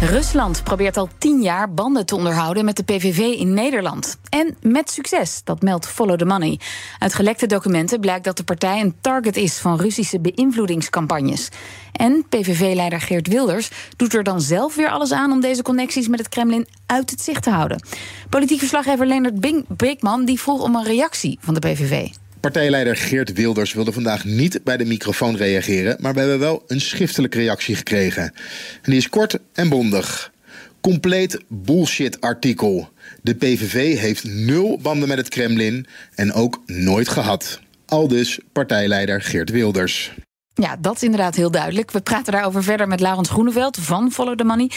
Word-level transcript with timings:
Rusland 0.00 0.64
probeert 0.64 0.96
al 0.96 1.08
tien 1.18 1.42
jaar 1.42 1.74
banden 1.74 2.06
te 2.06 2.14
onderhouden 2.14 2.64
met 2.64 2.76
de 2.76 2.82
PVV 2.82 3.18
in 3.18 3.54
Nederland. 3.54 4.18
En 4.28 4.56
met 4.62 4.90
succes, 4.90 5.40
dat 5.44 5.62
meldt 5.62 5.86
Follow 5.86 6.18
the 6.18 6.24
Money. 6.24 6.60
Uit 6.98 7.14
gelekte 7.14 7.46
documenten 7.46 8.00
blijkt 8.00 8.24
dat 8.24 8.36
de 8.36 8.44
partij 8.44 8.80
een 8.80 8.94
target 9.00 9.36
is 9.36 9.58
van 9.58 9.80
Russische 9.80 10.20
beïnvloedingscampagnes. 10.20 11.48
En 11.92 12.24
PVV-leider 12.28 13.00
Geert 13.00 13.26
Wilders 13.26 13.70
doet 13.96 14.14
er 14.14 14.22
dan 14.22 14.40
zelf 14.40 14.74
weer 14.74 14.90
alles 14.90 15.12
aan 15.12 15.32
om 15.32 15.40
deze 15.40 15.62
connecties 15.62 16.08
met 16.08 16.18
het 16.18 16.28
Kremlin 16.28 16.68
uit 16.86 17.10
het 17.10 17.20
zicht 17.20 17.42
te 17.42 17.50
houden. 17.50 17.82
Politiek 18.28 18.58
verslaggever 18.58 19.06
Leonard 19.06 19.66
Brinkman 19.76 20.24
die 20.24 20.40
vroeg 20.40 20.62
om 20.62 20.74
een 20.74 20.84
reactie 20.84 21.38
van 21.40 21.54
de 21.54 21.60
PVV. 21.60 22.08
Partijleider 22.40 22.96
Geert 22.96 23.32
Wilders 23.32 23.72
wilde 23.72 23.92
vandaag 23.92 24.24
niet 24.24 24.60
bij 24.64 24.76
de 24.76 24.84
microfoon 24.84 25.36
reageren, 25.36 25.96
maar 26.00 26.14
we 26.14 26.20
hebben 26.20 26.38
wel 26.38 26.64
een 26.66 26.80
schriftelijke 26.80 27.38
reactie 27.38 27.74
gekregen. 27.76 28.22
En 28.22 28.90
die 28.90 28.96
is 28.96 29.08
kort 29.08 29.38
en 29.52 29.68
bondig. 29.68 30.32
Compleet 30.80 31.40
bullshit 31.48 32.20
artikel. 32.20 32.88
De 33.22 33.34
PVV 33.34 33.98
heeft 33.98 34.24
nul 34.24 34.78
banden 34.82 35.08
met 35.08 35.18
het 35.18 35.28
Kremlin 35.28 35.86
en 36.14 36.32
ook 36.32 36.62
nooit 36.66 37.08
gehad. 37.08 37.60
Aldus 37.86 38.38
partijleider 38.52 39.22
Geert 39.22 39.50
Wilders. 39.50 40.12
Ja, 40.54 40.76
dat 40.76 40.94
is 40.94 41.02
inderdaad 41.02 41.34
heel 41.34 41.50
duidelijk. 41.50 41.90
We 41.90 42.00
praten 42.00 42.32
daarover 42.32 42.62
verder 42.62 42.88
met 42.88 43.00
Laurens 43.00 43.28
Groeneveld 43.28 43.76
van 43.80 44.12
Follow 44.12 44.36
the 44.36 44.44
Money. 44.44 44.70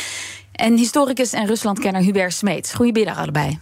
En 0.52 0.78
historicus 0.78 1.34
en 1.34 1.48
Ruslandkenner 1.48 2.02
Hubert 2.02 2.34
Smeets. 2.34 2.74
Goedemiddag 2.74 3.18
allebei. 3.18 3.60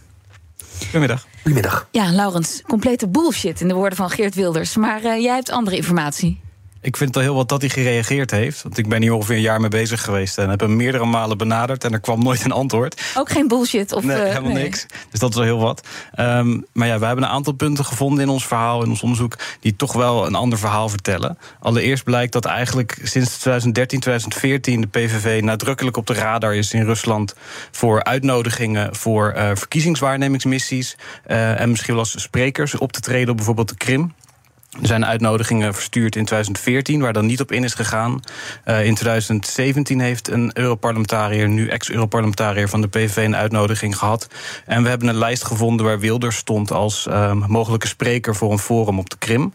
Goedemiddag. 0.78 1.29
Goedemiddag. 1.42 1.88
Ja, 1.90 2.12
Laurens, 2.12 2.62
complete 2.66 3.08
bullshit 3.08 3.60
in 3.60 3.68
de 3.68 3.74
woorden 3.74 3.96
van 3.96 4.10
Geert 4.10 4.34
Wilders. 4.34 4.76
Maar 4.76 5.04
uh, 5.04 5.22
jij 5.22 5.34
hebt 5.34 5.50
andere 5.50 5.76
informatie. 5.76 6.40
Ik 6.82 6.96
vind 6.96 7.08
het 7.08 7.18
al 7.18 7.22
heel 7.22 7.34
wat 7.34 7.48
dat 7.48 7.60
hij 7.60 7.70
gereageerd 7.70 8.30
heeft. 8.30 8.62
Want 8.62 8.78
ik 8.78 8.88
ben 8.88 9.02
hier 9.02 9.12
ongeveer 9.12 9.36
een 9.36 9.40
jaar 9.40 9.60
mee 9.60 9.68
bezig 9.68 10.04
geweest. 10.04 10.38
En 10.38 10.50
heb 10.50 10.60
hem 10.60 10.76
meerdere 10.76 11.04
malen 11.04 11.38
benaderd. 11.38 11.84
En 11.84 11.92
er 11.92 12.00
kwam 12.00 12.22
nooit 12.22 12.44
een 12.44 12.52
antwoord. 12.52 13.02
Ook 13.16 13.30
geen 13.30 13.48
bullshit? 13.48 13.92
Of, 13.92 14.04
nee, 14.04 14.16
uh, 14.16 14.22
helemaal 14.22 14.52
nee. 14.52 14.62
niks. 14.62 14.86
Dus 15.10 15.20
dat 15.20 15.30
is 15.30 15.36
al 15.36 15.42
heel 15.42 15.58
wat. 15.58 15.86
Um, 16.18 16.66
maar 16.72 16.86
ja, 16.86 16.98
we 16.98 17.06
hebben 17.06 17.24
een 17.24 17.30
aantal 17.30 17.52
punten 17.52 17.84
gevonden 17.84 18.24
in 18.24 18.28
ons 18.28 18.46
verhaal, 18.46 18.82
in 18.82 18.88
ons 18.88 19.02
onderzoek. 19.02 19.38
die 19.60 19.76
toch 19.76 19.92
wel 19.92 20.26
een 20.26 20.34
ander 20.34 20.58
verhaal 20.58 20.88
vertellen. 20.88 21.38
Allereerst 21.60 22.04
blijkt 22.04 22.32
dat 22.32 22.44
eigenlijk 22.44 22.98
sinds 23.02 23.38
2013, 23.38 24.00
2014. 24.00 24.80
de 24.80 24.86
PVV 24.86 25.42
nadrukkelijk 25.42 25.96
op 25.96 26.06
de 26.06 26.14
radar 26.14 26.54
is 26.54 26.72
in 26.72 26.84
Rusland. 26.84 27.34
voor 27.70 28.04
uitnodigingen 28.04 28.96
voor 28.96 29.34
uh, 29.36 29.50
verkiezingswaarnemingsmissies. 29.54 30.96
Uh, 31.26 31.60
en 31.60 31.70
misschien 31.70 31.94
wel 31.94 32.02
als 32.02 32.22
sprekers 32.22 32.78
op 32.78 32.92
te 32.92 33.00
treden 33.00 33.30
op 33.30 33.36
bijvoorbeeld 33.36 33.68
de 33.68 33.76
Krim. 33.76 34.14
Er 34.70 34.86
zijn 34.86 35.06
uitnodigingen 35.06 35.74
verstuurd 35.74 36.16
in 36.16 36.24
2014, 36.24 37.00
waar 37.00 37.12
dan 37.12 37.26
niet 37.26 37.40
op 37.40 37.52
in 37.52 37.64
is 37.64 37.74
gegaan. 37.74 38.20
Uh, 38.64 38.84
in 38.86 38.94
2017 38.94 40.00
heeft 40.00 40.28
een 40.28 40.50
Europarlementariër, 40.54 41.48
nu 41.48 41.68
ex-Europarlementariër 41.68 42.68
van 42.68 42.80
de 42.80 42.88
PVV, 42.88 43.16
een 43.16 43.36
uitnodiging 43.36 43.96
gehad. 43.96 44.26
En 44.66 44.82
we 44.82 44.88
hebben 44.88 45.08
een 45.08 45.18
lijst 45.18 45.44
gevonden 45.44 45.86
waar 45.86 45.98
Wilders 45.98 46.36
stond 46.36 46.70
als 46.70 47.06
uh, 47.06 47.32
mogelijke 47.32 47.86
spreker 47.86 48.36
voor 48.36 48.52
een 48.52 48.58
forum 48.58 48.98
op 48.98 49.10
de 49.10 49.16
Krim. 49.18 49.52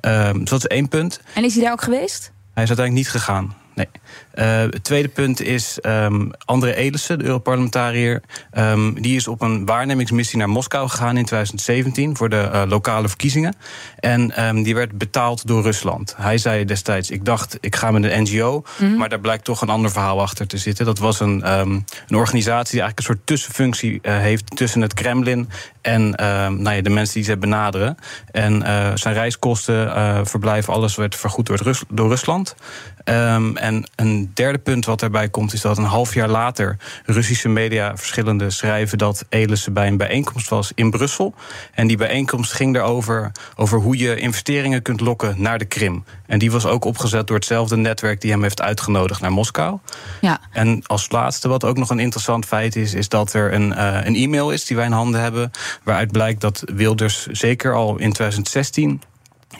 Uh, 0.00 0.32
dus 0.32 0.50
dat 0.50 0.58
is 0.58 0.66
één 0.66 0.88
punt. 0.88 1.20
En 1.34 1.44
is 1.44 1.54
hij 1.54 1.62
daar 1.62 1.72
ook 1.72 1.82
geweest? 1.82 2.32
Hij 2.54 2.62
is 2.62 2.68
uiteindelijk 2.68 3.06
niet 3.06 3.08
gegaan. 3.08 3.54
Nee. 3.74 3.88
Uh, 4.34 4.44
het 4.60 4.84
tweede 4.84 5.08
punt 5.08 5.40
is 5.40 5.78
um, 5.82 6.30
André 6.44 6.72
Elissen, 6.72 7.18
de 7.18 7.24
Europarlementariër. 7.24 8.22
Um, 8.58 9.02
die 9.02 9.16
is 9.16 9.28
op 9.28 9.40
een 9.40 9.66
waarnemingsmissie 9.66 10.38
naar 10.38 10.48
Moskou 10.48 10.88
gegaan 10.88 11.16
in 11.16 11.24
2017 11.24 12.16
voor 12.16 12.28
de 12.28 12.50
uh, 12.52 12.62
lokale 12.68 13.08
verkiezingen. 13.08 13.54
En 13.98 14.46
um, 14.46 14.62
die 14.62 14.74
werd 14.74 14.98
betaald 14.98 15.46
door 15.46 15.62
Rusland. 15.62 16.14
Hij 16.16 16.38
zei 16.38 16.64
destijds: 16.64 17.10
Ik 17.10 17.24
dacht, 17.24 17.58
ik 17.60 17.76
ga 17.76 17.90
met 17.90 18.04
een 18.04 18.22
NGO. 18.22 18.64
Mm 18.78 18.88
-hmm. 18.88 18.96
Maar 18.98 19.08
daar 19.08 19.20
blijkt 19.20 19.44
toch 19.44 19.60
een 19.62 19.68
ander 19.68 19.90
verhaal 19.90 20.20
achter 20.20 20.46
te 20.46 20.58
zitten. 20.58 20.84
Dat 20.84 20.98
was 20.98 21.20
een, 21.20 21.48
een 21.48 21.84
organisatie 22.16 22.72
die 22.72 22.80
eigenlijk 22.80 22.98
een 22.98 23.04
soort 23.04 23.26
tussenfunctie 23.26 23.98
uh, 24.02 24.18
heeft 24.18 24.56
tussen 24.56 24.80
het 24.80 24.94
Kremlin 24.94 25.48
en 25.84 26.10
nou 26.10 26.70
ja, 26.70 26.82
de 26.82 26.90
mensen 26.90 27.14
die 27.14 27.24
ze 27.24 27.36
benaderen. 27.36 27.96
En 28.30 28.62
uh, 28.62 28.90
zijn 28.94 29.14
reiskosten, 29.14 29.86
uh, 29.86 30.20
verblijf, 30.22 30.68
alles 30.68 30.96
werd 30.96 31.16
vergoed 31.16 31.46
door, 31.46 31.56
Rus 31.56 31.82
door 31.88 32.08
Rusland. 32.08 32.54
Um, 33.04 33.56
en 33.56 33.86
een 33.96 34.30
derde 34.34 34.58
punt 34.58 34.84
wat 34.84 35.00
daarbij 35.00 35.28
komt, 35.28 35.52
is 35.52 35.60
dat 35.60 35.78
een 35.78 35.84
half 35.84 36.14
jaar 36.14 36.28
later 36.28 36.76
Russische 37.06 37.48
media 37.48 37.96
verschillende 37.96 38.50
schrijven 38.50 38.98
dat 38.98 39.24
Elissen 39.28 39.72
bij 39.72 39.86
een 39.86 39.96
bijeenkomst 39.96 40.48
was 40.48 40.72
in 40.74 40.90
Brussel. 40.90 41.34
En 41.74 41.86
die 41.86 41.96
bijeenkomst 41.96 42.52
ging 42.52 42.76
erover 42.76 43.32
over 43.56 43.78
hoe 43.78 43.98
je 43.98 44.16
investeringen 44.16 44.82
kunt 44.82 45.00
lokken 45.00 45.34
naar 45.38 45.58
de 45.58 45.64
Krim. 45.64 46.04
En 46.26 46.38
die 46.38 46.50
was 46.50 46.66
ook 46.66 46.84
opgezet 46.84 47.26
door 47.26 47.36
hetzelfde 47.36 47.76
netwerk 47.76 48.20
die 48.20 48.30
hem 48.30 48.42
heeft 48.42 48.62
uitgenodigd 48.62 49.20
naar 49.20 49.32
Moskou. 49.32 49.78
Ja. 50.20 50.40
En 50.52 50.82
als 50.86 51.10
laatste, 51.10 51.48
wat 51.48 51.64
ook 51.64 51.76
nog 51.76 51.90
een 51.90 51.98
interessant 51.98 52.46
feit 52.46 52.76
is, 52.76 52.94
is 52.94 53.08
dat 53.08 53.32
er 53.32 53.52
een, 53.52 53.68
uh, 53.70 54.04
een 54.04 54.14
e-mail 54.14 54.50
is 54.50 54.64
die 54.64 54.76
wij 54.76 54.86
in 54.86 54.92
handen 54.92 55.20
hebben. 55.20 55.50
Waaruit 55.82 56.12
blijkt 56.12 56.40
dat 56.40 56.62
Wilders 56.74 57.26
zeker 57.26 57.74
al 57.74 57.90
in 57.90 58.12
2016 58.12 59.00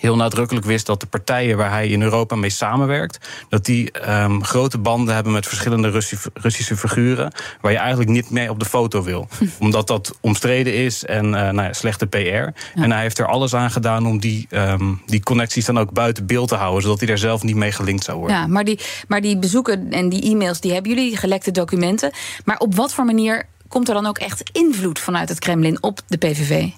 heel 0.01 0.17
nadrukkelijk 0.17 0.67
wist 0.67 0.87
dat 0.87 1.01
de 1.01 1.07
partijen 1.07 1.57
waar 1.57 1.71
hij 1.71 1.89
in 1.89 2.03
Europa 2.03 2.37
mee 2.37 2.51
samenwerkt, 2.51 3.29
dat 3.49 3.65
die 3.65 4.11
um, 4.11 4.45
grote 4.45 4.79
banden 4.79 5.15
hebben 5.15 5.33
met 5.33 5.47
verschillende 5.47 5.91
Russi 5.91 6.17
Russische 6.35 6.77
figuren, 6.77 7.33
waar 7.61 7.73
je 7.73 7.79
eigenlijk 7.79 8.11
niet 8.11 8.31
mee 8.31 8.51
op 8.51 8.59
de 8.59 8.65
foto 8.65 9.03
wil. 9.03 9.29
Omdat 9.59 9.87
dat 9.87 10.19
omstreden 10.21 10.75
is 10.75 11.05
en 11.05 11.25
uh, 11.25 11.31
nou 11.31 11.63
ja, 11.63 11.73
slechte 11.73 12.07
PR. 12.07 12.19
Ja. 12.19 12.53
En 12.75 12.93
hij 12.93 13.01
heeft 13.01 13.19
er 13.19 13.27
alles 13.27 13.55
aan 13.55 13.71
gedaan 13.71 14.07
om 14.07 14.19
die, 14.19 14.47
um, 14.51 15.03
die 15.07 15.23
connecties 15.23 15.65
dan 15.65 15.79
ook 15.79 15.93
buiten 15.93 16.27
beeld 16.27 16.49
te 16.49 16.55
houden, 16.55 16.83
zodat 16.83 16.99
hij 16.99 17.09
daar 17.09 17.19
zelf 17.19 17.43
niet 17.43 17.57
mee 17.57 17.73
gelinkt 17.73 18.05
zou 18.05 18.19
worden. 18.19 18.37
Ja, 18.37 18.47
maar 18.47 18.65
die, 18.65 18.81
maar 19.09 19.21
die 19.21 19.39
bezoeken 19.39 19.91
en 19.91 20.09
die 20.09 20.23
e-mails, 20.23 20.61
die 20.61 20.73
hebben 20.73 20.91
jullie, 20.91 21.09
die 21.09 21.19
gelekte 21.19 21.51
documenten. 21.51 22.13
Maar 22.45 22.59
op 22.59 22.75
wat 22.75 22.95
voor 22.95 23.05
manier 23.05 23.47
komt 23.69 23.89
er 23.89 23.95
dan 23.95 24.07
ook 24.07 24.19
echt 24.19 24.51
invloed 24.53 24.99
vanuit 24.99 25.29
het 25.29 25.39
Kremlin 25.39 25.83
op 25.83 26.01
de 26.07 26.17
PVV? 26.17 26.69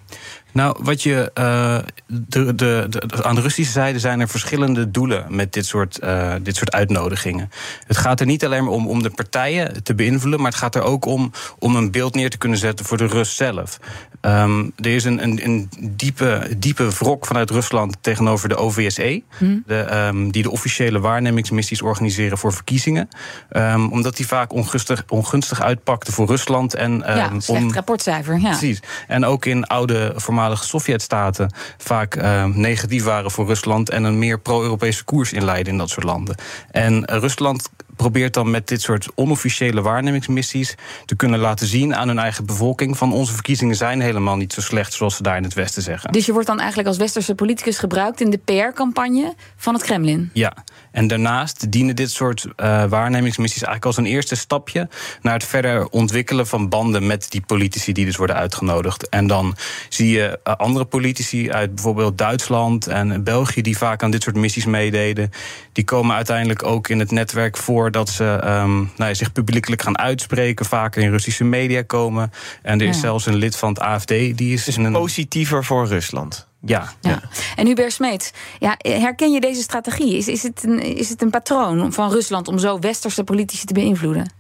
Nou, 0.56 0.76
wat 0.80 1.02
je. 1.02 1.30
Uh, 1.38 1.78
de, 2.06 2.54
de, 2.54 2.86
de, 2.88 3.24
aan 3.24 3.34
de 3.34 3.40
Russische 3.40 3.72
zijde 3.72 3.98
zijn 3.98 4.20
er 4.20 4.28
verschillende 4.28 4.90
doelen 4.90 5.26
met 5.28 5.52
dit 5.52 5.66
soort, 5.66 5.98
uh, 6.04 6.34
dit 6.42 6.56
soort 6.56 6.72
uitnodigingen. 6.72 7.50
Het 7.86 7.96
gaat 7.96 8.20
er 8.20 8.26
niet 8.26 8.44
alleen 8.44 8.64
maar 8.64 8.72
om 8.72 8.88
om 8.88 9.02
de 9.02 9.10
partijen 9.10 9.82
te 9.82 9.94
beïnvloeden, 9.94 10.40
maar 10.40 10.50
het 10.50 10.60
gaat 10.60 10.74
er 10.74 10.82
ook 10.82 11.04
om 11.04 11.32
om 11.58 11.76
een 11.76 11.90
beeld 11.90 12.14
neer 12.14 12.30
te 12.30 12.38
kunnen 12.38 12.58
zetten 12.58 12.86
voor 12.86 12.96
de 12.96 13.06
Rus 13.06 13.36
zelf. 13.36 13.78
Um, 14.20 14.72
er 14.76 14.94
is 14.94 15.04
een, 15.04 15.22
een, 15.22 15.44
een, 15.44 15.68
diepe, 15.90 16.48
diepe 16.58 16.88
wrok 16.88 17.26
vanuit 17.26 17.50
Rusland 17.50 17.96
tegenover 18.00 18.48
de 18.48 18.56
OVSE, 18.56 19.22
hmm. 19.38 19.62
de, 19.66 19.96
um, 19.96 20.32
die 20.32 20.42
de 20.42 20.50
officiële 20.50 21.00
waarnemingsmissies 21.00 21.82
organiseren 21.82 22.38
voor 22.38 22.52
verkiezingen. 22.52 23.08
Um, 23.50 23.92
omdat 23.92 24.16
die 24.16 24.26
vaak 24.26 24.52
ongunstig, 24.52 25.04
ongunstig 25.08 25.62
uitpakten 25.62 26.12
voor 26.12 26.26
Rusland. 26.26 26.74
En, 26.74 27.02
ja, 27.06 27.40
slecht 27.40 27.62
om, 27.62 27.72
rapportcijfer. 27.72 28.40
Ja. 28.40 28.48
Precies. 28.48 28.82
En 29.06 29.24
ook 29.24 29.44
in 29.44 29.66
oude 29.66 30.12
voormalige 30.16 30.45
Sovjetstaten 30.54 31.52
vaak 31.76 32.16
uh, 32.16 32.44
negatief 32.44 33.04
waren 33.04 33.30
voor 33.30 33.46
Rusland 33.46 33.90
en 33.90 34.04
een 34.04 34.18
meer 34.18 34.40
pro-Europese 34.40 35.04
koers 35.04 35.32
inleiden 35.32 35.72
in 35.72 35.78
dat 35.78 35.90
soort 35.90 36.06
landen. 36.06 36.36
En 36.70 36.94
uh, 36.94 37.18
Rusland 37.18 37.70
probeert 37.96 38.34
dan 38.34 38.50
met 38.50 38.68
dit 38.68 38.82
soort 38.82 39.08
onofficiële 39.14 39.82
waarnemingsmissies 39.82 40.74
te 41.04 41.16
kunnen 41.16 41.38
laten 41.38 41.66
zien 41.66 41.94
aan 41.94 42.08
hun 42.08 42.18
eigen 42.18 42.46
bevolking 42.46 42.96
van 42.96 43.12
onze 43.12 43.32
verkiezingen 43.32 43.76
zijn 43.76 44.00
helemaal 44.00 44.36
niet 44.36 44.52
zo 44.52 44.60
slecht 44.60 44.92
zoals 44.92 45.16
ze 45.16 45.22
daar 45.22 45.36
in 45.36 45.42
het 45.42 45.54
Westen 45.54 45.82
zeggen. 45.82 46.12
Dus 46.12 46.26
je 46.26 46.32
wordt 46.32 46.46
dan 46.46 46.58
eigenlijk 46.58 46.88
als 46.88 46.96
westerse 46.96 47.34
politicus 47.34 47.78
gebruikt 47.78 48.20
in 48.20 48.30
de 48.30 48.38
PR-campagne 48.38 49.34
van 49.56 49.74
het 49.74 49.82
Kremlin? 49.82 50.30
Ja. 50.32 50.56
En 50.90 51.06
daarnaast 51.06 51.72
dienen 51.72 51.96
dit 51.96 52.10
soort 52.10 52.44
uh, 52.44 52.84
waarnemingsmissies 52.84 53.62
eigenlijk 53.62 53.84
als 53.84 53.96
een 53.96 54.12
eerste 54.12 54.34
stapje 54.34 54.88
naar 55.22 55.34
het 55.34 55.44
verder 55.44 55.88
ontwikkelen 55.88 56.46
van 56.46 56.68
banden 56.68 57.06
met 57.06 57.26
die 57.30 57.40
politici 57.46 57.92
die 57.92 58.04
dus 58.04 58.16
worden 58.16 58.36
uitgenodigd. 58.36 59.08
En 59.08 59.26
dan 59.26 59.56
zie 59.88 60.10
je 60.10 60.40
uh, 60.44 60.54
andere 60.54 60.84
politici 60.84 61.50
uit 61.50 61.74
bijvoorbeeld 61.74 62.18
Duitsland 62.18 62.86
en 62.86 63.24
België 63.24 63.62
die 63.62 63.78
vaak 63.78 64.02
aan 64.02 64.10
dit 64.10 64.22
soort 64.22 64.36
missies 64.36 64.66
meededen. 64.66 65.30
Die 65.72 65.84
komen 65.84 66.16
uiteindelijk 66.16 66.62
ook 66.62 66.88
in 66.88 66.98
het 66.98 67.10
netwerk 67.10 67.56
voor 67.56 67.85
dat 67.90 68.08
ze 68.08 68.24
um, 68.24 68.76
nou 68.96 69.08
ja, 69.10 69.14
zich 69.14 69.32
publiekelijk 69.32 69.82
gaan 69.82 69.98
uitspreken, 69.98 70.66
vaker 70.66 71.02
in 71.02 71.10
Russische 71.10 71.44
media 71.44 71.82
komen. 71.82 72.32
En 72.62 72.80
er 72.80 72.86
is 72.86 72.94
ja. 72.94 73.00
zelfs 73.00 73.26
een 73.26 73.36
lid 73.36 73.56
van 73.56 73.68
het 73.68 73.78
AFD 73.78 74.08
die 74.08 74.52
is. 74.52 74.64
Dus 74.64 74.76
een, 74.76 74.92
positiever 74.92 75.64
voor 75.64 75.86
Rusland. 75.86 76.46
Ja, 76.60 76.92
ja. 77.00 77.10
ja. 77.10 77.22
En 77.56 77.66
Hubert 77.66 77.92
Smeet, 77.92 78.32
ja, 78.58 78.74
herken 78.78 79.32
je 79.32 79.40
deze 79.40 79.62
strategie? 79.62 80.16
Is, 80.16 80.28
is, 80.28 80.42
het 80.42 80.62
een, 80.64 80.80
is 80.96 81.08
het 81.08 81.22
een 81.22 81.30
patroon 81.30 81.92
van 81.92 82.10
Rusland 82.10 82.48
om 82.48 82.58
zo 82.58 82.78
westerse 82.78 83.24
politici 83.24 83.64
te 83.64 83.72
beïnvloeden? 83.72 84.32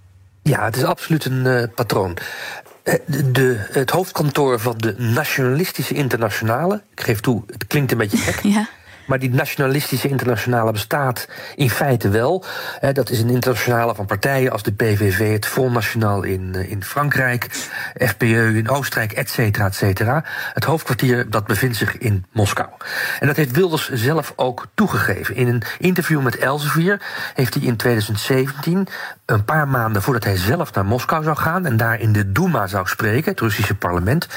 Ja, 0.42 0.64
het 0.64 0.76
is 0.76 0.84
absoluut 0.84 1.24
een 1.24 1.44
uh, 1.44 1.62
patroon. 1.74 2.16
de, 3.06 3.66
het 3.70 3.90
hoofdkantoor 3.90 4.60
van 4.60 4.74
de 4.78 4.94
Nationalistische 4.98 5.94
Internationale. 5.94 6.82
Ik 6.90 7.00
geef 7.00 7.20
toe, 7.20 7.42
het 7.46 7.66
klinkt 7.66 7.92
een 7.92 7.98
beetje 7.98 8.16
gek. 8.16 8.40
Ja. 8.54 8.68
Maar 9.06 9.18
die 9.18 9.30
nationalistische 9.30 10.08
internationale 10.08 10.72
bestaat 10.72 11.28
in 11.54 11.70
feite 11.70 12.08
wel. 12.08 12.44
dat 12.92 13.10
is 13.10 13.20
een 13.20 13.30
internationale 13.30 13.94
van 13.94 14.06
partijen 14.06 14.52
als 14.52 14.62
de 14.62 14.72
PVV, 14.72 15.32
het 15.32 15.46
Front 15.46 15.72
National 15.72 16.22
in, 16.22 16.54
eh, 16.54 16.70
in 16.70 16.84
Frankrijk, 16.84 17.44
FPE 17.94 18.52
in 18.54 18.68
Oostenrijk, 18.68 19.12
et 19.12 19.30
cetera, 19.30 19.66
et 19.66 19.74
cetera. 19.74 20.24
Het 20.52 20.64
hoofdkwartier 20.64 21.30
dat 21.30 21.46
bevindt 21.46 21.76
zich 21.76 21.98
in 21.98 22.24
Moskou. 22.32 22.68
En 23.20 23.26
dat 23.26 23.36
heeft 23.36 23.56
Wilders 23.56 23.90
zelf 23.92 24.32
ook 24.36 24.66
toegegeven. 24.74 25.34
In 25.34 25.48
een 25.48 25.62
interview 25.78 26.22
met 26.22 26.38
Elsevier 26.38 27.00
heeft 27.34 27.54
hij 27.54 27.62
in 27.62 27.76
2017 27.76 28.88
een 29.26 29.44
paar 29.44 29.68
maanden 29.68 30.02
voordat 30.02 30.24
hij 30.24 30.36
zelf 30.36 30.74
naar 30.74 30.84
Moskou 30.84 31.24
zou 31.24 31.36
gaan 31.36 31.66
en 31.66 31.76
daar 31.76 32.00
in 32.00 32.12
de 32.12 32.32
Duma 32.32 32.66
zou 32.66 32.86
spreken, 32.86 33.30
het 33.30 33.40
Russische 33.40 33.74
parlement. 33.74 34.28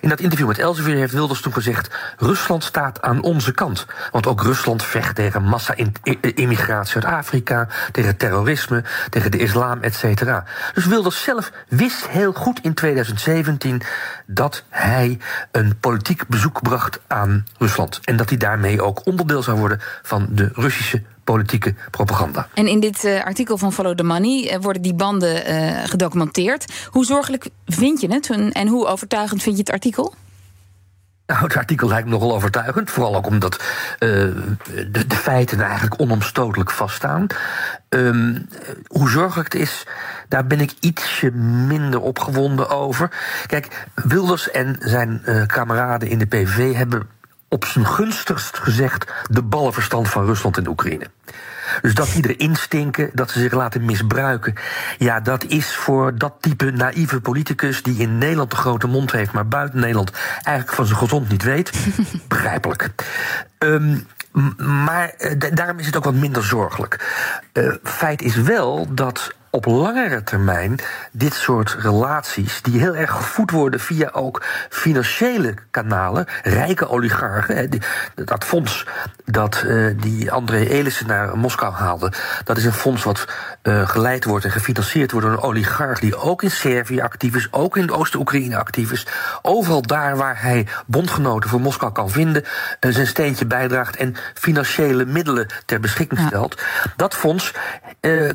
In 0.00 0.08
dat 0.08 0.20
interview 0.20 0.46
met 0.46 0.58
Elsevier 0.58 0.96
heeft 0.96 1.12
Wilders 1.12 1.40
toen 1.40 1.52
gezegd: 1.52 1.94
Rusland 2.16 2.64
staat 2.64 3.02
aan 3.02 3.22
onze 3.22 3.52
kant. 3.52 3.86
Want 4.10 4.26
ook 4.26 4.42
Rusland 4.42 4.82
vecht 4.82 5.14
tegen 5.14 5.42
massa-immigratie 5.42 6.94
uit 6.94 7.04
Afrika, 7.04 7.68
tegen 7.92 8.16
terrorisme, 8.16 8.84
tegen 9.10 9.30
de 9.30 9.38
islam, 9.38 9.82
et 9.82 9.94
cetera. 9.94 10.44
Dus 10.74 10.86
Wilders 10.86 11.22
zelf 11.22 11.52
wist 11.68 12.06
heel 12.06 12.32
goed 12.32 12.60
in 12.62 12.74
2017 12.74 13.82
dat 14.26 14.64
hij 14.68 15.18
een 15.50 15.78
politiek 15.80 16.28
bezoek 16.28 16.62
bracht 16.62 17.00
aan 17.06 17.46
Rusland. 17.58 18.00
En 18.04 18.16
dat 18.16 18.28
hij 18.28 18.38
daarmee 18.38 18.82
ook 18.82 19.06
onderdeel 19.06 19.42
zou 19.42 19.58
worden 19.58 19.80
van 20.02 20.26
de 20.30 20.50
Russische 20.54 21.02
politieke 21.26 21.74
propaganda. 21.90 22.48
En 22.54 22.66
in 22.66 22.80
dit 22.80 23.04
uh, 23.04 23.24
artikel 23.24 23.58
van 23.58 23.72
Follow 23.72 23.96
the 23.96 24.02
Money 24.02 24.52
uh, 24.52 24.58
worden 24.60 24.82
die 24.82 24.94
banden 24.94 25.50
uh, 25.50 25.84
gedocumenteerd. 25.84 26.64
Hoe 26.90 27.04
zorgelijk 27.04 27.48
vind 27.66 28.00
je 28.00 28.12
het 28.12 28.30
en 28.52 28.68
hoe 28.68 28.86
overtuigend 28.86 29.42
vind 29.42 29.56
je 29.56 29.62
het 29.62 29.72
artikel? 29.72 30.14
Nou, 31.26 31.42
het 31.42 31.56
artikel 31.56 31.88
lijkt 31.88 32.04
me 32.04 32.10
nogal 32.10 32.34
overtuigend. 32.34 32.90
Vooral 32.90 33.16
ook 33.16 33.26
omdat 33.26 33.62
de, 33.98 35.06
de, 35.06 35.16
feiten 35.16 35.60
eigenlijk 35.60 36.00
onomstotelijk 36.00 36.70
vaststaan. 36.70 37.26
Um, 37.88 38.48
hoe 38.86 39.08
zorgelijk 39.08 39.52
het 39.52 39.62
is, 39.62 39.86
daar 40.28 40.46
ben 40.46 40.60
ik 40.60 40.72
ietsje 40.80 41.30
minder 41.66 42.00
opgewonden 42.00 42.70
over. 42.70 43.10
Kijk, 43.46 43.86
Wilders 43.94 44.50
en 44.50 44.76
zijn 44.80 45.22
kameraden 45.46 46.08
in 46.08 46.18
de 46.18 46.26
PVV 46.26 46.74
hebben 46.74 47.08
op 47.48 47.64
zijn 47.64 47.86
gunstigst 47.86 48.58
gezegd 48.58 49.12
de 49.30 49.42
ballenverstand 49.42 50.08
van 50.08 50.24
Rusland 50.24 50.56
en 50.56 50.68
Oekraïne. 50.68 51.10
Dus 51.82 51.94
dat 51.94 52.12
die 52.12 52.34
erin 52.34 52.56
stinken, 52.56 53.10
dat 53.12 53.30
ze 53.30 53.38
zich 53.40 53.52
laten 53.52 53.84
misbruiken. 53.84 54.54
Ja, 54.98 55.20
dat 55.20 55.44
is 55.44 55.74
voor 55.74 56.18
dat 56.18 56.34
type 56.40 56.70
naïeve 56.70 57.20
politicus 57.20 57.82
die 57.82 57.98
in 57.98 58.18
Nederland 58.18 58.50
de 58.50 58.56
grote 58.56 58.86
mond 58.86 59.12
heeft, 59.12 59.32
maar 59.32 59.48
buiten 59.48 59.80
Nederland 59.80 60.10
eigenlijk 60.42 60.76
van 60.76 60.86
zijn 60.86 60.98
gezond 60.98 61.28
niet 61.28 61.42
weet, 61.42 61.72
begrijpelijk. 62.28 62.94
Um, 63.58 64.06
maar 64.56 65.14
uh, 65.18 65.32
daarom 65.54 65.78
is 65.78 65.86
het 65.86 65.96
ook 65.96 66.04
wat 66.04 66.14
minder 66.14 66.44
zorgelijk. 66.44 67.14
Uh, 67.52 67.74
feit 67.82 68.22
is 68.22 68.36
wel 68.36 68.94
dat 68.94 69.34
op 69.50 69.64
langere 69.64 70.22
termijn 70.22 70.78
dit 71.12 71.34
soort 71.34 71.76
relaties, 71.78 72.62
die 72.62 72.80
heel 72.80 72.96
erg 72.96 73.10
gevoed 73.10 73.50
worden 73.50 73.80
via 73.80 74.10
ook 74.12 74.42
financiële 74.68 75.54
kanalen, 75.70 76.26
rijke 76.42 76.88
oligarchen. 76.88 77.70
dat 78.14 78.44
fonds 78.44 78.86
dat 79.24 79.62
uh, 79.66 79.94
die 80.00 80.32
André 80.32 80.58
Elissen 80.58 81.06
naar 81.06 81.38
Moskou 81.38 81.72
haalde, 81.72 82.12
dat 82.44 82.56
is 82.56 82.64
een 82.64 82.72
fonds 82.72 83.04
wat 83.04 83.28
uh, 83.62 83.88
geleid 83.88 84.24
wordt 84.24 84.44
en 84.44 84.50
gefinancierd 84.50 85.10
wordt 85.10 85.26
door 85.26 85.36
een 85.36 85.42
oligarch 85.42 85.98
die 85.98 86.16
ook 86.16 86.42
in 86.42 86.50
Servië 86.50 87.00
actief 87.00 87.34
is, 87.34 87.48
ook 87.50 87.76
in 87.76 87.90
Oost-Oekraïne 87.90 88.56
actief 88.56 88.92
is. 88.92 89.06
Overal 89.42 89.82
daar 89.82 90.16
waar 90.16 90.42
hij 90.42 90.66
bondgenoten 90.86 91.50
voor 91.50 91.60
Moskou 91.60 91.92
kan 91.92 92.10
vinden, 92.10 92.44
uh, 92.80 92.92
zijn 92.92 93.06
steentje 93.06 93.46
bijdraagt 93.46 93.96
en 93.96 94.14
financiële 94.34 95.04
middelen 95.04 95.46
ter 95.66 95.80
beschikking 95.80 96.20
stelt. 96.26 96.62
Dat 96.96 97.14
fonds 97.14 97.54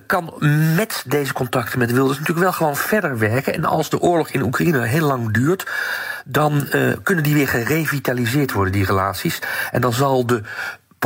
kan 0.05 0.33
met 0.75 1.03
deze 1.11 1.33
contacten 1.33 1.79
met 1.79 1.91
Wilders 1.91 2.17
natuurlijk 2.19 2.45
wel 2.45 2.53
gewoon 2.53 2.75
verder 2.75 3.17
werken. 3.17 3.53
En 3.53 3.65
als 3.65 3.89
de 3.89 3.99
oorlog 3.99 4.29
in 4.29 4.41
Oekraïne 4.41 4.85
heel 4.85 5.07
lang 5.07 5.33
duurt, 5.33 5.67
dan 6.25 6.67
uh, 6.73 6.93
kunnen 7.03 7.23
die 7.23 7.33
weer 7.33 7.47
gerevitaliseerd 7.47 8.51
worden, 8.51 8.73
die 8.73 8.85
relaties. 8.85 9.39
En 9.71 9.81
dan 9.81 9.93
zal 9.93 10.25
de 10.25 10.41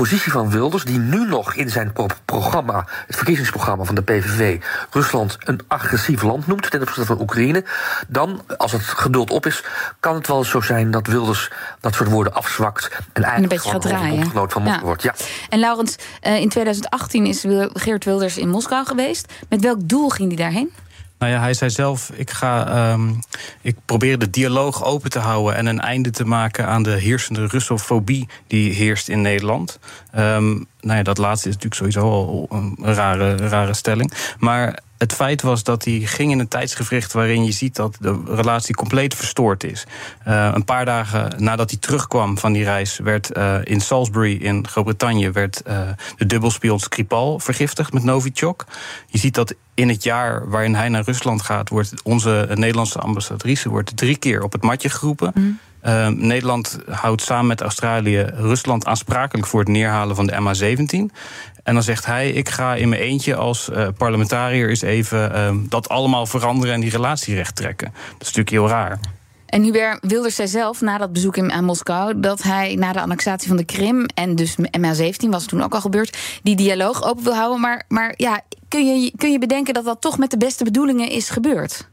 positie 0.01 0.31
van 0.31 0.49
Wilders, 0.49 0.83
die 0.83 0.99
nu 0.99 1.27
nog 1.27 1.53
in 1.53 1.69
zijn 1.69 1.93
programma, 2.25 2.85
het 3.07 3.15
verkiezingsprogramma 3.15 3.83
van 3.83 3.95
de 3.95 4.01
PVV, 4.01 4.61
Rusland 4.89 5.37
een 5.39 5.59
agressief 5.67 6.21
land 6.21 6.47
noemt 6.47 6.71
ten 6.71 6.81
opzichte 6.81 7.05
van 7.05 7.21
Oekraïne, 7.21 7.63
dan, 8.07 8.41
als 8.57 8.71
het 8.71 8.81
geduld 8.81 9.29
op 9.29 9.45
is, 9.45 9.63
kan 9.99 10.15
het 10.15 10.27
wel 10.27 10.43
zo 10.43 10.61
zijn 10.61 10.91
dat 10.91 11.07
Wilders 11.07 11.51
dat 11.79 11.95
soort 11.95 12.09
woorden 12.09 12.33
afzwakt 12.33 12.89
en 13.13 13.23
eigenlijk 13.23 13.41
een 13.43 13.57
beetje 13.57 13.71
gaat 13.71 13.81
draaien. 13.81 14.51
van 14.51 14.61
Moskou 14.61 14.85
wordt. 14.85 15.03
Ja. 15.03 15.13
En 15.49 15.59
Laurens, 15.59 15.95
uh, 16.23 16.39
in 16.39 16.49
2018 16.49 17.25
is 17.25 17.45
Geert 17.73 18.05
Wilders 18.05 18.37
in 18.37 18.49
Moskou 18.49 18.85
geweest. 18.85 19.33
Met 19.49 19.61
welk 19.61 19.89
doel 19.89 20.09
ging 20.09 20.27
hij 20.27 20.37
daarheen? 20.37 20.73
Nou 21.19 21.31
ja, 21.31 21.39
hij 21.39 21.53
zei 21.53 21.69
zelf: 21.69 22.11
ik, 22.13 22.31
ga, 22.31 22.91
um, 22.91 23.19
ik 23.61 23.75
probeer 23.85 24.17
de 24.17 24.29
dialoog 24.29 24.83
open 24.83 25.09
te 25.09 25.19
houden 25.19 25.55
en 25.55 25.65
een 25.65 25.79
einde 25.79 26.09
te 26.09 26.25
maken 26.25 26.67
aan 26.67 26.83
de 26.83 26.91
heersende 26.91 27.47
Russofobie 27.47 28.29
die 28.47 28.73
heerst 28.73 29.09
in 29.09 29.21
Nederland. 29.21 29.79
Um, 30.17 30.67
nou 30.85 30.97
ja, 30.97 31.03
dat 31.03 31.17
laatste 31.17 31.49
is 31.49 31.55
natuurlijk 31.55 31.81
sowieso 31.81 32.11
al 32.11 32.47
een 32.49 32.75
rare, 32.79 33.35
rare 33.35 33.73
stelling. 33.73 34.11
Maar 34.39 34.79
het 34.97 35.13
feit 35.13 35.41
was 35.41 35.63
dat 35.63 35.85
hij 35.85 35.99
ging 35.99 36.31
in 36.31 36.39
een 36.39 36.47
tijdsgevricht 36.47 37.13
waarin 37.13 37.45
je 37.45 37.51
ziet 37.51 37.75
dat 37.75 37.97
de 37.99 38.21
relatie 38.25 38.75
compleet 38.75 39.15
verstoord 39.15 39.63
is. 39.63 39.85
Uh, 40.27 40.51
een 40.53 40.63
paar 40.63 40.85
dagen 40.85 41.43
nadat 41.43 41.69
hij 41.69 41.79
terugkwam 41.79 42.37
van 42.37 42.53
die 42.53 42.63
reis, 42.63 42.97
werd 42.97 43.37
uh, 43.37 43.57
in 43.63 43.81
Salisbury 43.81 44.35
in 44.35 44.67
Groot-Brittannië 44.67 45.31
werd, 45.31 45.61
uh, 45.67 45.79
de 46.17 46.25
dubbelspion 46.25 46.79
Skripal 46.79 47.39
vergiftigd 47.39 47.93
met 47.93 48.03
Novichok. 48.03 48.65
Je 49.07 49.17
ziet 49.17 49.35
dat 49.35 49.53
in 49.73 49.89
het 49.89 50.03
jaar 50.03 50.49
waarin 50.49 50.75
hij 50.75 50.89
naar 50.89 51.03
Rusland 51.03 51.41
gaat, 51.41 51.69
wordt 51.69 51.93
onze 52.03 52.47
Nederlandse 52.53 52.99
ambassadrice 52.99 53.69
wordt 53.69 53.97
drie 53.97 54.17
keer 54.17 54.43
op 54.43 54.51
het 54.51 54.63
matje 54.63 54.89
geroepen. 54.89 55.31
Mm. 55.35 55.59
Uh, 55.85 56.07
Nederland 56.07 56.77
houdt 56.89 57.21
samen 57.21 57.47
met 57.47 57.61
Australië 57.61 58.21
Rusland 58.35 58.85
aansprakelijk 58.85 59.47
voor 59.47 59.59
het 59.59 59.69
neerhalen 59.69 60.15
van 60.15 60.27
de 60.27 60.33
MH17. 60.33 61.15
En 61.63 61.73
dan 61.73 61.83
zegt 61.83 62.05
hij: 62.05 62.31
Ik 62.31 62.49
ga 62.49 62.75
in 62.75 62.89
mijn 62.89 63.01
eentje 63.01 63.35
als 63.35 63.69
uh, 63.69 63.87
parlementariër 63.97 64.69
eens 64.69 64.81
even 64.81 65.31
uh, 65.31 65.69
dat 65.69 65.89
allemaal 65.89 66.25
veranderen 66.25 66.75
en 66.75 66.81
die 66.81 66.89
relatie 66.89 67.35
recht 67.35 67.55
trekken. 67.55 67.93
Dat 67.93 68.27
is 68.27 68.33
natuurlijk 68.33 68.49
heel 68.49 68.67
raar. 68.67 68.99
En 69.45 69.71
weer 69.71 69.97
Wilders 70.01 70.35
zei 70.35 70.47
zelf 70.47 70.81
na 70.81 70.97
dat 70.97 71.13
bezoek 71.13 71.37
in, 71.37 71.51
aan 71.51 71.65
Moskou 71.65 72.19
dat 72.19 72.43
hij 72.43 72.75
na 72.75 72.93
de 72.93 73.01
annexatie 73.01 73.47
van 73.47 73.57
de 73.57 73.65
Krim 73.65 74.05
en 74.13 74.35
dus 74.35 74.55
MH17 74.57 75.29
was 75.29 75.45
toen 75.45 75.63
ook 75.63 75.73
al 75.73 75.81
gebeurd, 75.81 76.17
die 76.43 76.55
dialoog 76.55 77.03
open 77.03 77.23
wil 77.23 77.35
houden. 77.35 77.59
Maar, 77.59 77.83
maar 77.87 78.13
ja, 78.17 78.41
kun 78.67 78.85
je, 78.85 79.11
kun 79.17 79.31
je 79.31 79.39
bedenken 79.39 79.73
dat 79.73 79.85
dat 79.85 80.01
toch 80.01 80.17
met 80.17 80.31
de 80.31 80.37
beste 80.37 80.63
bedoelingen 80.63 81.09
is 81.09 81.29
gebeurd? 81.29 81.89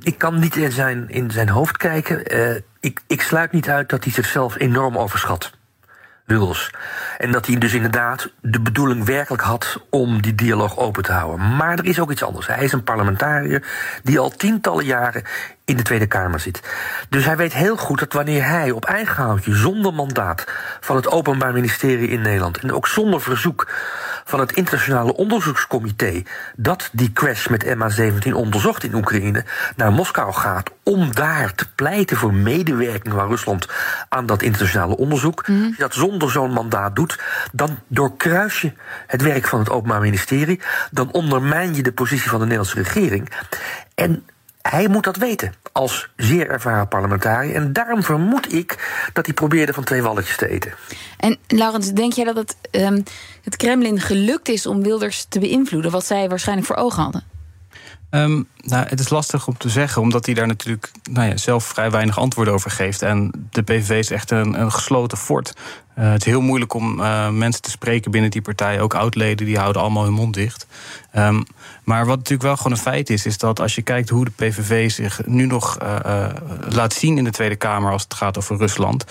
Ik 0.00 0.18
kan 0.18 0.38
niet 0.38 0.56
in 0.56 0.72
zijn, 0.72 1.08
in 1.08 1.30
zijn 1.30 1.48
hoofd 1.48 1.76
kijken. 1.76 2.36
Uh, 2.36 2.56
ik, 2.80 3.00
ik 3.06 3.22
sluit 3.22 3.52
niet 3.52 3.68
uit 3.68 3.88
dat 3.88 4.04
hij 4.04 4.12
zichzelf 4.12 4.58
enorm 4.58 4.98
overschat. 4.98 5.52
Wilders. 6.24 6.70
En 7.18 7.32
dat 7.32 7.46
hij 7.46 7.58
dus 7.58 7.72
inderdaad 7.72 8.32
de 8.40 8.60
bedoeling 8.60 9.04
werkelijk 9.04 9.42
had 9.42 9.82
om 9.90 10.22
die 10.22 10.34
dialoog 10.34 10.76
open 10.76 11.02
te 11.02 11.12
houden. 11.12 11.56
Maar 11.56 11.78
er 11.78 11.84
is 11.84 12.00
ook 12.00 12.10
iets 12.10 12.22
anders. 12.22 12.46
Hij 12.46 12.64
is 12.64 12.72
een 12.72 12.84
parlementariër 12.84 13.62
die 14.02 14.18
al 14.18 14.30
tientallen 14.30 14.84
jaren 14.84 15.22
in 15.64 15.76
de 15.76 15.82
Tweede 15.82 16.06
Kamer 16.06 16.40
zit. 16.40 16.62
Dus 17.08 17.24
hij 17.24 17.36
weet 17.36 17.52
heel 17.52 17.76
goed 17.76 17.98
dat 17.98 18.12
wanneer 18.12 18.44
hij 18.44 18.70
op 18.70 18.84
eigen 18.84 19.22
houtje, 19.24 19.54
zonder 19.54 19.94
mandaat 19.94 20.44
van 20.80 20.96
het 20.96 21.08
Openbaar 21.08 21.52
Ministerie 21.52 22.08
in 22.08 22.20
Nederland 22.20 22.58
en 22.58 22.72
ook 22.72 22.86
zonder 22.86 23.20
verzoek 23.20 23.68
van 24.28 24.40
het 24.40 24.52
internationale 24.52 25.14
onderzoekscomité 25.16 26.22
dat 26.56 26.88
die 26.92 27.12
crash 27.12 27.46
met 27.46 27.64
MH17 27.64 28.32
onderzocht 28.32 28.84
in 28.84 28.94
Oekraïne 28.94 29.44
naar 29.76 29.92
Moskou 29.92 30.32
gaat 30.32 30.70
om 30.82 31.14
daar 31.14 31.54
te 31.54 31.66
pleiten 31.74 32.16
voor 32.16 32.34
medewerking 32.34 33.14
van 33.14 33.28
Rusland 33.28 33.68
aan 34.08 34.26
dat 34.26 34.42
internationale 34.42 34.96
onderzoek. 34.96 35.48
Mm. 35.48 35.64
Als 35.64 35.76
je 35.76 35.82
dat 35.82 35.94
zonder 35.94 36.30
zo'n 36.30 36.52
mandaat 36.52 36.96
doet, 36.96 37.18
dan 37.52 37.78
doorkruis 37.88 38.60
je 38.60 38.72
het 39.06 39.22
werk 39.22 39.46
van 39.46 39.58
het 39.58 39.70
Openbaar 39.70 40.00
Ministerie, 40.00 40.60
dan 40.90 41.12
ondermijn 41.12 41.74
je 41.74 41.82
de 41.82 41.92
positie 41.92 42.30
van 42.30 42.38
de 42.38 42.44
Nederlandse 42.44 42.82
regering. 42.82 43.30
En 43.94 44.26
hij 44.62 44.88
moet 44.88 45.04
dat 45.04 45.16
weten 45.16 45.52
als 45.76 46.08
zeer 46.16 46.50
ervaren 46.50 46.88
parlementariër. 46.88 47.54
En 47.54 47.72
daarom 47.72 48.02
vermoed 48.02 48.52
ik 48.52 49.00
dat 49.12 49.26
hij 49.26 49.34
probeerde 49.34 49.72
van 49.72 49.84
twee 49.84 50.02
walletjes 50.02 50.36
te 50.36 50.48
eten. 50.48 50.74
En 51.18 51.38
Laurens, 51.46 51.92
denk 51.92 52.12
jij 52.12 52.24
dat 52.24 52.36
het, 52.36 52.56
um, 52.70 53.02
het 53.42 53.56
Kremlin 53.56 54.00
gelukt 54.00 54.48
is 54.48 54.66
om 54.66 54.82
Wilders 54.82 55.26
te 55.28 55.38
beïnvloeden, 55.38 55.90
wat 55.90 56.06
zij 56.06 56.28
waarschijnlijk 56.28 56.66
voor 56.66 56.76
ogen 56.76 57.02
hadden? 57.02 57.24
Um, 58.10 58.48
nou, 58.56 58.86
het 58.88 59.00
is 59.00 59.08
lastig 59.08 59.46
om 59.46 59.58
te 59.58 59.68
zeggen, 59.68 60.02
omdat 60.02 60.26
hij 60.26 60.34
daar 60.34 60.46
natuurlijk 60.46 60.90
nou 61.10 61.28
ja, 61.28 61.36
zelf 61.36 61.64
vrij 61.64 61.90
weinig 61.90 62.18
antwoorden 62.18 62.54
over 62.54 62.70
geeft. 62.70 63.02
En 63.02 63.48
de 63.50 63.62
PVV 63.62 63.90
is 63.90 64.10
echt 64.10 64.30
een, 64.30 64.60
een 64.60 64.72
gesloten 64.72 65.18
fort. 65.18 65.52
Uh, 65.98 66.10
het 66.10 66.20
is 66.20 66.26
heel 66.26 66.40
moeilijk 66.40 66.74
om 66.74 67.00
uh, 67.00 67.30
mensen 67.30 67.62
te 67.62 67.70
spreken 67.70 68.10
binnen 68.10 68.30
die 68.30 68.42
partij. 68.42 68.80
Ook 68.80 68.94
oudleden 68.94 69.46
die 69.46 69.58
houden 69.58 69.82
allemaal 69.82 70.04
hun 70.04 70.12
mond 70.12 70.34
dicht. 70.34 70.66
Ehm, 71.16 71.42
maar 71.84 72.06
wat 72.06 72.16
natuurlijk 72.16 72.42
wel 72.42 72.56
gewoon 72.56 72.72
een 72.72 72.78
feit 72.78 73.10
is, 73.10 73.26
is 73.26 73.38
dat 73.38 73.60
als 73.60 73.74
je 73.74 73.82
kijkt 73.82 74.08
hoe 74.08 74.24
de 74.24 74.30
PVV 74.30 74.90
zich 74.90 75.20
nu 75.26 75.46
nog 75.46 75.78
uh, 75.82 75.96
uh, 76.06 76.26
laat 76.68 76.92
zien 76.92 77.18
in 77.18 77.24
de 77.24 77.30
Tweede 77.30 77.56
Kamer 77.56 77.92
als 77.92 78.02
het 78.02 78.14
gaat 78.14 78.38
over 78.38 78.56
Rusland, 78.56 79.04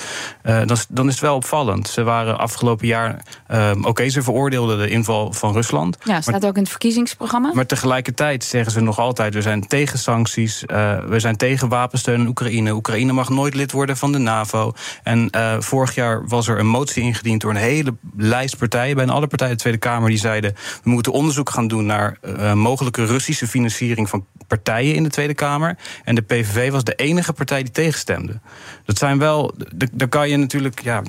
uh, 0.44 0.62
dan, 0.66 0.78
dan, 0.90 1.08
is 1.08 1.14
het 1.14 1.22
wel 1.22 1.36
opvallend. 1.36 1.88
Ze 1.88 2.04
waren 2.04 2.38
afgelopen 2.38 2.88
jaar, 2.88 3.24
ehm, 3.48 3.78
oké, 3.78 3.88
okay, 3.88 4.10
ze 4.10 4.22
veroordeelden 4.22 4.78
de 4.78 4.90
inval 4.90 5.34
van 5.34 5.54
Rusland. 5.54 5.98
Ja, 6.04 6.22
staat 6.22 6.42
maar, 6.42 6.50
ook 6.50 6.56
in 6.56 6.62
het 6.62 6.72
verkiezingsprogramma. 6.72 7.52
Maar 7.54 7.66
tegelijkertijd 7.66 8.44
zeggen 8.44 8.72
ze 8.72 8.82
nog 8.82 9.00
altijd: 9.00 9.34
we 9.34 9.42
zijn 9.42 9.68
tegen 9.68 10.00
sancties, 10.00 10.64
we 11.08 11.16
zijn 11.18 11.38
tegen 11.38 11.70
wapensteun 11.70 12.20
aan 12.20 12.28
Oekraïne. 12.28 12.72
Oekraïne 12.72 13.14
mag 13.14 13.30
nooit 13.30 13.54
lid 13.54 13.72
worden 13.72 13.98
van 13.98 14.12
de 14.12 14.18
NAVO. 14.18 14.74
En 15.04 15.30
vorig 15.60 15.96
jaar 15.96 16.28
was 16.28 16.48
er 16.48 16.60
een 16.60 16.68
motie 16.68 17.04
ingediend 17.04 17.42
door 17.42 17.52
een 17.52 17.58
hele 17.58 17.96
lijst 18.18 18.58
partijen, 18.58 18.96
bijna 18.96 19.14
alle 19.14 19.28
partijen 19.28 19.52
in 19.52 19.58
de 19.58 19.64
Tweede 19.64 19.80
Kamer, 19.80 20.10
die 20.10 20.18
zeiden: 20.18 20.56
we 20.84 20.90
moeten 20.90 21.12
onderzoek 21.12 21.50
gaan 21.50 21.68
doen 21.68 21.86
naar 21.86 21.95
uh, 22.02 22.54
mogelijke 22.54 23.06
Russische 23.06 23.48
financiering 23.48 24.10
van 24.10 24.26
partijen 24.48 24.96
in 24.96 25.04
de 25.04 25.10
Tweede 25.10 25.34
Kamer. 25.34 25.78
En 26.04 26.16
de 26.16 26.22
PVV 26.22 26.72
was 26.72 26.84
de 26.84 26.96
enige 26.96 27.34
partij 27.34 27.64
die 27.64 27.72
tegenstemde. 27.72 28.40
Dat 28.86 28.98
zijn 28.98 29.20
wel. 29.20 29.56
Daar 29.92 30.08
kan 30.08 30.30
je 30.30 30.38
natuurlijk. 30.38 30.82
Ja, 30.82 31.02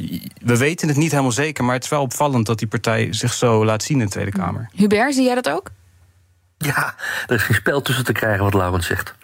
we 0.42 0.56
weten 0.56 0.88
het 0.88 0.96
niet 0.96 1.10
helemaal 1.10 1.32
zeker, 1.32 1.64
maar 1.64 1.74
het 1.74 1.84
is 1.84 1.90
wel 1.90 2.02
opvallend 2.02 2.46
dat 2.46 2.58
die 2.58 2.68
partij 2.68 3.12
zich 3.12 3.32
zo 3.32 3.64
laat 3.64 3.82
zien 3.82 3.98
in 3.98 4.04
de 4.04 4.10
Tweede 4.10 4.30
Kamer. 4.30 4.70
Hubert, 4.72 5.14
zie 5.14 5.24
jij 5.24 5.34
dat 5.34 5.48
ook? 5.48 5.70
Ja, 6.58 6.94
er 7.26 7.34
is 7.34 7.42
geen 7.42 7.56
spel 7.56 7.82
tussen 7.82 8.04
te 8.04 8.12
krijgen, 8.12 8.44
wat 8.44 8.54
Laurens 8.54 8.86
zegt. 8.86 9.14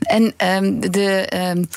En 0.00 0.34
um, 0.46 0.90
de. 0.90 1.32
Um 1.54 1.68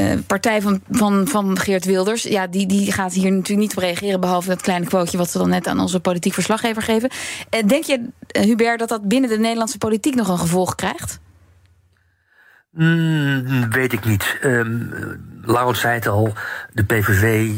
uh, 0.00 0.12
partij 0.26 0.62
van, 0.62 0.80
van, 0.90 1.28
van 1.28 1.58
Geert 1.58 1.84
Wilders, 1.84 2.22
ja, 2.22 2.46
die, 2.46 2.66
die 2.66 2.92
gaat 2.92 3.12
hier 3.12 3.32
natuurlijk 3.32 3.60
niet 3.60 3.76
op 3.76 3.82
reageren, 3.82 4.20
behalve 4.20 4.48
dat 4.48 4.62
kleine 4.62 4.86
quoteje 4.86 5.18
wat 5.18 5.30
ze 5.30 5.38
dan 5.38 5.48
net 5.48 5.66
aan 5.66 5.80
onze 5.80 6.00
politiek 6.00 6.32
verslaggever 6.32 6.82
geven. 6.82 7.10
Uh, 7.54 7.68
denk 7.68 7.84
je, 7.84 7.98
uh, 8.36 8.42
Hubert, 8.42 8.78
dat 8.78 8.88
dat 8.88 9.08
binnen 9.08 9.30
de 9.30 9.38
Nederlandse 9.38 9.78
politiek 9.78 10.14
nog 10.14 10.28
een 10.28 10.38
gevolg 10.38 10.74
krijgt? 10.74 11.20
Mm, 12.70 13.70
weet 13.70 13.92
ik 13.92 14.04
niet. 14.04 14.38
Um, 14.42 14.90
Laurens 15.42 15.80
zei 15.80 15.94
het 15.94 16.06
al, 16.06 16.32
de 16.72 16.84
PVV 16.84 17.50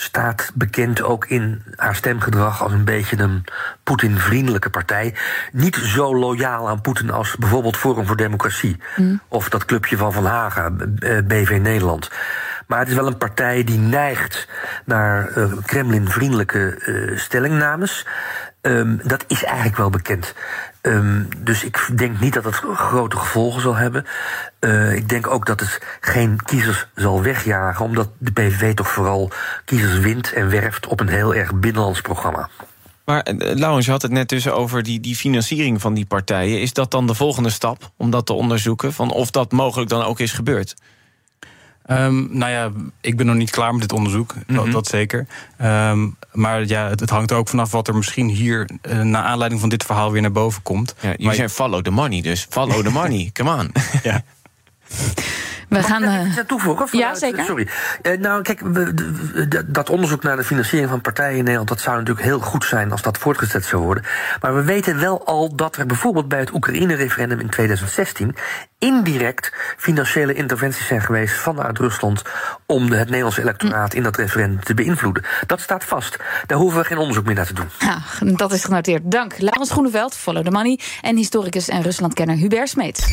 staat 0.00 0.50
bekend 0.54 1.02
ook 1.02 1.26
in 1.26 1.62
haar 1.76 1.94
stemgedrag 1.94 2.62
als 2.62 2.72
een 2.72 2.84
beetje 2.84 3.18
een 3.18 3.44
Poetin-vriendelijke 3.82 4.70
partij. 4.70 5.14
Niet 5.52 5.76
zo 5.76 6.16
loyaal 6.16 6.68
aan 6.68 6.80
Poetin 6.80 7.10
als 7.10 7.36
bijvoorbeeld 7.36 7.76
Forum 7.76 8.06
voor 8.06 8.16
Democratie. 8.16 8.76
Mm. 8.96 9.20
Of 9.28 9.48
dat 9.48 9.64
clubje 9.64 9.96
van 9.96 10.12
Van 10.12 10.24
Haga, 10.24 10.70
BV 11.24 11.58
Nederland. 11.62 12.10
Maar 12.66 12.78
het 12.78 12.88
is 12.88 12.94
wel 12.94 13.06
een 13.06 13.16
partij 13.16 13.64
die 13.64 13.78
neigt 13.78 14.48
naar 14.84 15.38
uh, 15.38 15.52
Kremlin-vriendelijke 15.64 16.82
uh, 16.86 17.18
stellingnames. 17.18 18.06
Um, 18.62 19.00
dat 19.04 19.24
is 19.26 19.44
eigenlijk 19.44 19.76
wel 19.76 19.90
bekend. 19.90 20.34
Um, 20.82 21.28
dus 21.38 21.64
ik 21.64 21.88
denk 21.96 22.20
niet 22.20 22.34
dat 22.34 22.44
het 22.44 22.54
grote 22.54 23.16
gevolgen 23.16 23.60
zal 23.60 23.74
hebben. 23.74 24.06
Uh, 24.60 24.94
ik 24.94 25.08
denk 25.08 25.26
ook 25.26 25.46
dat 25.46 25.60
het 25.60 25.82
geen 26.00 26.38
kiezers 26.44 26.86
zal 26.94 27.22
wegjagen, 27.22 27.84
omdat 27.84 28.08
de 28.18 28.32
PVV 28.32 28.74
toch 28.74 28.88
vooral 28.88 29.30
kiezers 29.64 29.98
wint 29.98 30.32
en 30.32 30.50
werft 30.50 30.86
op 30.86 31.00
een 31.00 31.08
heel 31.08 31.34
erg 31.34 31.54
binnenlands 31.54 32.00
programma. 32.00 32.48
Maar 33.04 33.28
uh, 33.28 33.54
Laurens, 33.54 33.86
je 33.86 33.90
had 33.90 34.02
het 34.02 34.10
net 34.10 34.28
dus 34.28 34.48
over 34.48 34.82
die, 34.82 35.00
die 35.00 35.16
financiering 35.16 35.80
van 35.80 35.94
die 35.94 36.06
partijen. 36.06 36.60
Is 36.60 36.72
dat 36.72 36.90
dan 36.90 37.06
de 37.06 37.14
volgende 37.14 37.50
stap 37.50 37.90
om 37.96 38.10
dat 38.10 38.26
te 38.26 38.32
onderzoeken? 38.32 38.92
Van 38.92 39.10
of 39.10 39.30
dat 39.30 39.52
mogelijk 39.52 39.90
dan 39.90 40.02
ook 40.02 40.20
is 40.20 40.32
gebeurd? 40.32 40.74
Um, 41.90 42.28
nou 42.30 42.52
ja, 42.52 42.70
ik 43.00 43.16
ben 43.16 43.26
nog 43.26 43.34
niet 43.34 43.50
klaar 43.50 43.72
met 43.72 43.80
dit 43.80 43.92
onderzoek, 43.92 44.34
mm 44.34 44.42
-hmm. 44.46 44.56
dat, 44.56 44.72
dat, 44.72 44.86
zeker. 44.86 45.26
Um, 45.62 46.16
maar 46.32 46.66
ja, 46.66 46.88
het, 46.88 47.00
het, 47.00 47.10
hangt 47.10 47.30
er 47.30 47.36
ook 47.36 47.48
vanaf 47.48 47.70
wat 47.70 47.88
er 47.88 47.94
misschien 47.96 48.28
hier... 48.28 48.70
Uh, 48.88 49.00
naar 49.00 49.22
aanleiding 49.22 49.60
van 49.60 49.70
dit 49.70 49.84
verhaal 49.84 50.12
weer 50.12 50.22
naar 50.22 50.32
boven 50.32 50.62
komt. 50.62 50.94
Ja, 51.00 51.14
je 51.16 51.34
zijn 51.34 51.50
follow 51.50 51.82
the 51.82 51.90
money, 51.90 52.20
dus 52.20 52.46
follow 52.50 52.84
the 52.84 52.90
money, 52.90 53.30
come 53.36 53.56
on. 53.56 53.72
ja. 54.02 54.22
We 55.70 55.82
gaan. 55.82 56.02
Uh... 56.02 56.26
iets 56.26 56.40
toevoegen? 56.46 56.98
Ja, 56.98 57.14
zeker. 57.14 57.44
Sorry. 57.44 57.68
Uh, 58.02 58.18
nou, 58.18 58.42
kijk, 58.42 58.60
dat 59.66 59.90
onderzoek 59.90 60.22
naar 60.22 60.36
de 60.36 60.44
financiering 60.44 60.90
van 60.90 61.00
partijen 61.00 61.36
in 61.36 61.38
Nederland. 61.38 61.68
dat 61.68 61.80
zou 61.80 61.96
natuurlijk 61.98 62.26
heel 62.26 62.40
goed 62.40 62.64
zijn 62.64 62.90
als 62.90 63.02
dat 63.02 63.18
voortgezet 63.18 63.64
zou 63.64 63.82
worden. 63.82 64.04
Maar 64.40 64.54
we 64.54 64.62
weten 64.62 65.00
wel 65.00 65.26
al 65.26 65.54
dat 65.54 65.76
er 65.76 65.86
bijvoorbeeld 65.86 66.28
bij 66.28 66.38
het 66.38 66.54
Oekraïne-referendum 66.54 67.40
in 67.40 67.48
2016. 67.48 68.34
indirect 68.78 69.52
financiële 69.76 70.34
interventies 70.34 70.86
zijn 70.86 71.02
geweest 71.02 71.34
vanuit 71.34 71.78
Rusland. 71.78 72.22
om 72.66 72.92
het 72.92 73.08
Nederlandse 73.08 73.40
electoraat 73.40 73.94
in 73.94 74.02
dat 74.02 74.16
referendum 74.16 74.64
te 74.64 74.74
beïnvloeden. 74.74 75.24
Dat 75.46 75.60
staat 75.60 75.84
vast. 75.84 76.16
Daar 76.46 76.58
hoeven 76.58 76.80
we 76.80 76.86
geen 76.86 76.98
onderzoek 76.98 77.24
meer 77.24 77.34
naar 77.34 77.46
te 77.46 77.54
doen. 77.54 77.68
Ja, 77.78 77.98
dat 78.36 78.52
is 78.52 78.64
genoteerd. 78.64 79.10
Dank. 79.10 79.38
Laurens 79.38 79.70
Groeneveld, 79.70 80.16
Follow 80.16 80.44
the 80.44 80.50
Money. 80.50 80.78
en 81.00 81.16
historicus 81.16 81.68
en 81.68 81.82
Ruslandkenner 81.82 82.36
Hubert 82.36 82.68
Smeets. 82.68 83.12